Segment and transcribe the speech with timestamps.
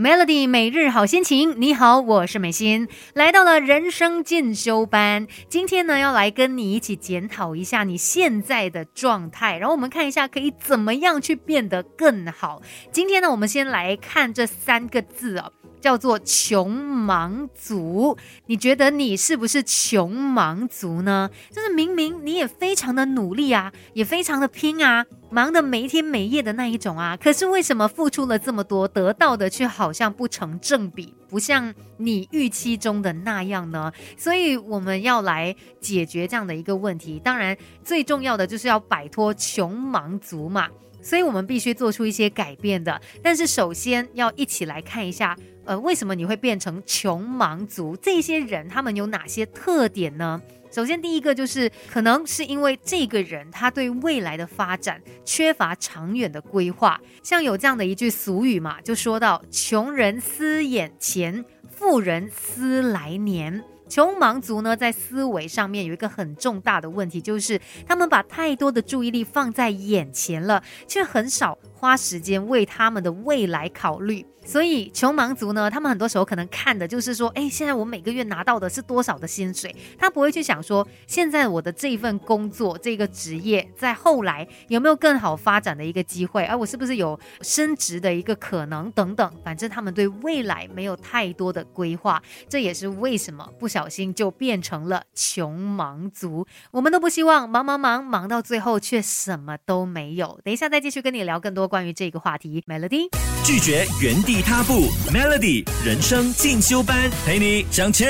[0.00, 5.26] Melody 每日好心情，你好，我是美心，来到了人生进修班。
[5.46, 12.62] 今天呢，要来跟你一起检讨一下你现在的状态，然后我们看一下可以怎么样去变得更好。
[12.90, 15.52] 今天呢，我们先来看这三个字哦。
[15.80, 21.30] 叫做穷忙族，你觉得你是不是穷忙族呢？
[21.50, 33.90] 就是明明你也非常的努力啊，也非常的拼啊，忙的没天没夜的那一种啊，可是为什么付出了这么多，得到的却好像不成正比，不像你预期中的那样呢？
[34.16, 37.18] 所以我们要来解决这样的一个问题。
[37.24, 40.68] 当然，最重要的就是要摆脱穷忙族嘛，
[41.02, 43.00] 所以我们必须做出一些改变的。
[43.22, 45.36] 但是首先要一起来看一下。
[45.66, 47.94] 呃，为什么你会变成穷忙族？
[47.98, 50.40] 这些人他们有哪些特点呢？
[50.72, 57.00] 首先，第一个就是可能是因为这个人他对未来的发展缺乏长远的规划。
[57.22, 63.62] 像有这样的一句俗语嘛，就说到“穷人思眼前，富人思来年”。
[63.90, 74.26] 穷忙族呢，在思维上面有一个很重大的问题，就是他们把太多的注意力放在眼前了，却很少花时间为他们的未来考虑。
[74.42, 89.30] 所以穷忙族呢，他们很多时候可能看的就是说，哎，现在我每个月拿到的是多少的薪水，他不会去想说，现在我的这一份工作、这个职业，在后来有没有更好发展的一个机会，而我是不是有升职的一个可能等等。
[89.44, 96.46] 反正他们对未来没有太多的规划，这也是为什么不小心就变成了穷忙族。
[96.70, 100.40] 我们都不希望忙忙忙忙到最后却什么都没有。
[100.42, 102.62] 等一下再继续跟你聊更多关于这个话题。
[102.68, 103.08] Melody
[103.42, 104.42] 拒绝原地。
[104.50, 108.08] 踏步，Melody 人生进修班，陪你向前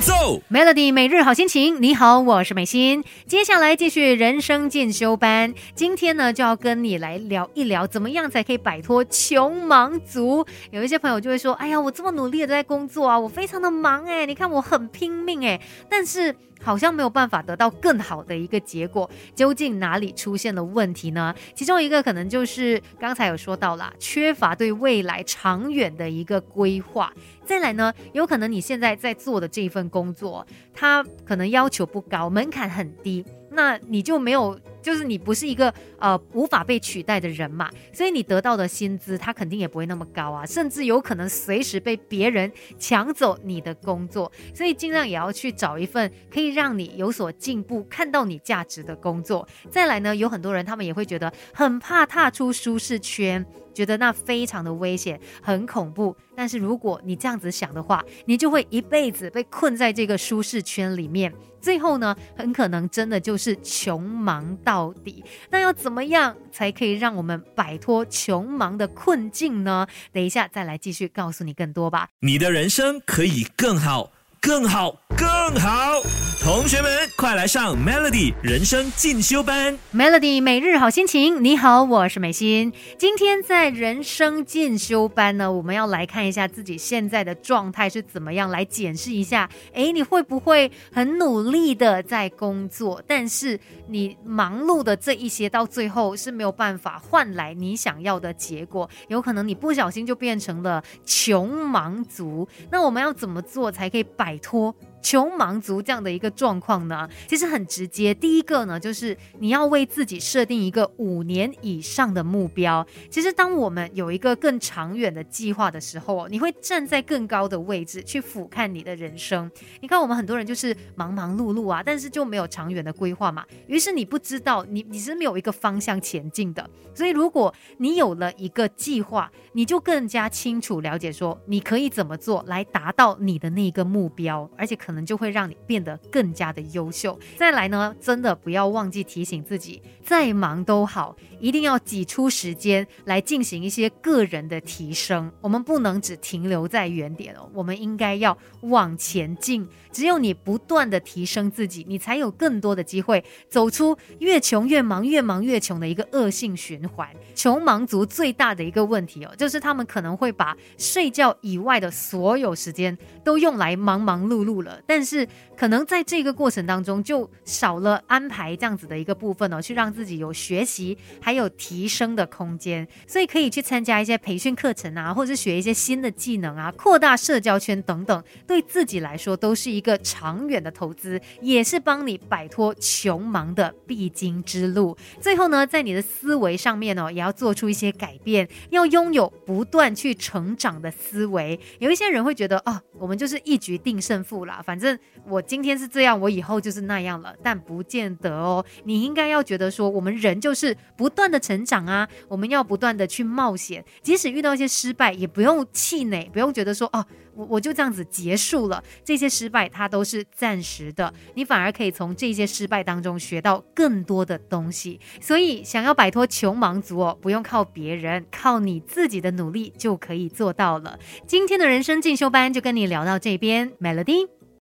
[0.00, 0.40] 走。
[0.48, 3.02] Melody 每日好心情，你好，我是美心。
[3.26, 10.46] 接下来继续人生进修班，今天呢就要跟你来聊一聊，怎么样才可以摆脱穷忙族。
[10.70, 16.36] 有一些朋友就会说，哎呀，我这么努力的在工作啊，我非常的忙哎，你看我很拼命哎，但是。
[16.62, 21.34] 好像没有办法得到更好的一个结果，究竟哪里出现了问题呢？
[21.54, 27.12] 其中一个可能就是刚才有说到啦，缺乏对未来长远的一个规划。
[27.44, 33.24] 再来呢，有可能你现在在做的这一份工作，它可能要求不高，门槛很低。
[33.50, 49.46] 那你就没有，就是你不是一个呃无法被取代的人嘛，所以你得到的薪资他肯定也不会那么高啊，甚至有可能随时被别人抢走你的工作，所以尽量也要去找一份可以让你有所进步、看到你价值的工作。
[49.70, 53.44] 再来呢，有很多人他们也会觉得很怕踏出舒适圈。
[53.74, 56.16] 觉得那非常的危险，很恐怖。
[56.34, 65.24] 但是如果你这样子想的话，你就会一辈子被困在这个舒适圈里面，最后呢，很可能真的就是穷忙到底。
[65.50, 69.86] 那要怎么样才可以让我们摆脱穷忙的困境呢？
[70.12, 72.08] 等一下再来继续告诉你更多吧。
[72.20, 74.12] 你的人生可以更好。
[74.40, 75.26] 更好，更
[75.60, 76.00] 好！
[76.40, 79.76] 同学们，快来上 Melody 人生进修班。
[79.92, 82.72] Melody 每日好心情，你好，我是美心。
[82.96, 89.50] 今天在人生进修班呢，我们要来看一下自己现在的状态是怎么样，来检视一下。
[89.74, 98.88] 哎，你会不会很努力的在工作，但是你忙碌的这一些，到最后是没有办法换来你想要的结果？
[99.08, 102.48] 有可能你不小心就变成了穷忙族。
[102.70, 104.27] 那我们要怎么做才可以摆？
[104.28, 104.74] 摆脱。
[105.02, 108.12] 穷忙族这样的一个状况呢，其实很直接。
[108.14, 112.86] 第一个呢，就是你要为自己设定一个五年以上的目标。
[113.10, 119.50] 其实，当我们有一个更长远的计划的时候，你会站在更高的位置去俯瞰你的人生。
[119.80, 123.44] 你看，我们很多人就是忙忙碌碌啊，但是就没有长远的规划嘛。
[123.66, 126.68] 于是你不知道，你你是没有一个方向前进的。
[126.94, 137.20] 所以，如果你有了一个计划，你就更加清楚了解说你可以怎么做来达到你的那个目标，而且可能就会让你变得更加的优秀。
[137.36, 145.30] 再来呢，真的不要忘记提醒自己，再忙都好，一定要挤出时间来进行一些个人的提升。
[145.42, 149.68] 我们不能只停留在原点哦，我们应该要往前进。
[149.92, 157.08] 只有你不断的提升自己，你才有更多的机会走出越穷越忙、越忙越穷的一个恶性循环。
[157.34, 164.77] 穷忙族最大的一个问题哦，就是他们可能会把睡觉以外的所有时间都用来忙忙碌碌了。
[164.86, 165.26] 但是
[165.56, 184.96] 可能在这个过程当中就少了安排这样子的一个部分哦，去让自己有学习还有提升的空间，所以可以去参加一些培训课程啊，或者是学一些新的技能啊，扩大社交圈等等，对自己来说都是一个长远的投资，也是帮你摆脱穷忙的必经之路。
[185.20, 191.58] 最后呢，在你的思维上面哦，也要做出一些改变，要拥有不断去成长的思维。
[191.78, 197.34] 有一些人会觉得，哦，我们就是一局定胜负啦，反正我今天是这样，我以后就是那样了。
[197.42, 207.02] 但不见得哦，你应该要觉得说，我们人就是不断的成长啊，我们要不断的去冒险，即使遇到一些失败，也不用气馁，不用觉得说，哦。
[207.38, 214.98] 我我就这样子结束了，这些失败它都是暂时的，你反而可以从这些失败当中学到更多的东西。
[215.20, 220.98] 所以想要摆脱穷忙族哦，不用靠别人，靠你自己的努力就可以做到了。
[221.28, 224.37] 今天的人生进修班就跟你聊到这边，Melody。